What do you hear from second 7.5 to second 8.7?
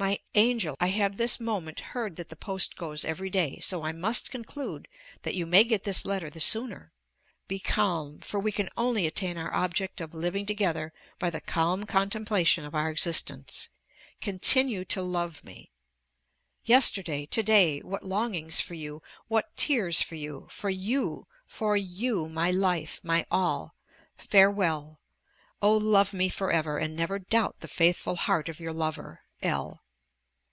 calm! for we can